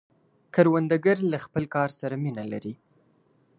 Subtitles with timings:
[0.53, 2.73] کروندګر له خپل کار سره مینه لري